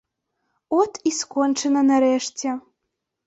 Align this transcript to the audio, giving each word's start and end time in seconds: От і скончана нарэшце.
От 0.77 0.97
і 1.09 1.11
скончана 1.17 1.85
нарэшце. 1.91 2.57